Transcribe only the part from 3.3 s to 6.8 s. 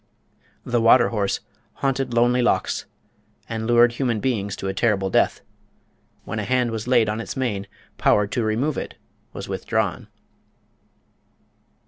and lured human beings to a terrible death. When a hand